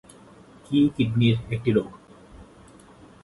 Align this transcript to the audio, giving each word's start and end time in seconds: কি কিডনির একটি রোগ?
কি 0.65 0.79
কিডনির 0.95 1.37
একটি 1.51 1.69
রোগ? 1.71 1.89